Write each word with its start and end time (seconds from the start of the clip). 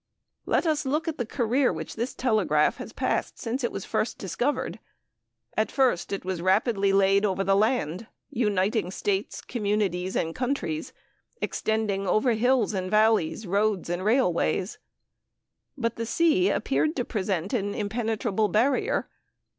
And 0.47 0.51
let 0.53 0.65
us 0.65 0.83
look 0.83 1.07
at 1.07 1.19
the 1.19 1.27
career 1.27 1.71
which 1.71 1.95
this 1.95 2.15
telegraph 2.15 2.77
has 2.77 2.91
passed 2.91 3.37
since 3.37 3.63
it 3.63 3.71
was 3.71 3.85
first 3.85 4.17
discovered. 4.17 4.79
At 5.55 5.71
first 5.71 6.11
it 6.11 6.25
was 6.25 6.41
rapidly 6.41 6.91
laid 6.91 7.23
over 7.23 7.43
the 7.43 7.55
land, 7.55 8.07
uniting 8.31 8.89
states, 8.89 9.41
communities, 9.41 10.15
and 10.15 10.33
countries, 10.33 10.91
extending 11.39 12.07
over 12.07 12.31
hills 12.33 12.73
and 12.73 12.89
valleys, 12.89 13.45
roads 13.45 13.91
and 13.91 14.03
railways; 14.03 14.79
but 15.77 15.97
the 15.97 16.07
sea 16.07 16.49
appeared 16.49 16.95
to 16.95 17.05
present 17.05 17.53
an 17.53 17.75
impenetrable 17.75 18.47
barrier. 18.47 19.07